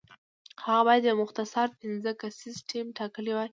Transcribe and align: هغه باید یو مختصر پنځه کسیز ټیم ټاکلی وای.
هغه 0.65 0.83
باید 0.87 1.03
یو 1.09 1.17
مختصر 1.23 1.67
پنځه 1.79 2.11
کسیز 2.21 2.55
ټیم 2.69 2.87
ټاکلی 2.97 3.31
وای. 3.33 3.49